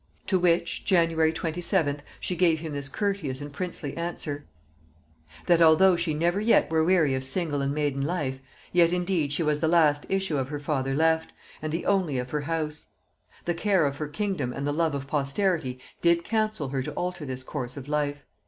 To 0.25 0.39
which, 0.39 0.83
January 0.83 1.31
27th 1.31 1.99
she 2.19 2.35
gave 2.35 2.59
him 2.61 2.73
this 2.73 2.89
courteous 2.89 3.39
and 3.39 3.53
princely 3.53 3.95
answer: 3.95 4.47
'That 5.45 5.61
although 5.61 5.95
she 5.95 6.15
never 6.15 6.39
yet 6.41 6.71
were 6.71 6.83
weary 6.83 7.13
of 7.13 7.23
single 7.23 7.61
and 7.61 7.71
maiden 7.71 8.01
life, 8.01 8.39
yet 8.71 8.93
indeed 8.93 9.31
she 9.31 9.43
was 9.43 9.59
the 9.59 9.67
last 9.67 10.07
issue 10.09 10.37
of 10.39 10.49
her 10.49 10.59
father 10.59 10.95
left, 10.95 11.33
and 11.61 11.71
the 11.71 11.85
only 11.85 12.17
of 12.17 12.31
her 12.31 12.41
house; 12.41 12.87
the 13.45 13.53
care 13.53 13.85
of 13.85 13.97
her 13.97 14.07
kingdom 14.07 14.51
and 14.51 14.65
the 14.65 14.73
love 14.73 14.95
of 14.95 15.05
posterity 15.05 15.77
did 16.01 16.23
counsel 16.23 16.69
her 16.69 16.81
to 16.81 16.93
alter 16.93 17.23
this 17.23 17.43
course 17.43 17.77
of 17.77 17.87
life. 17.87 18.25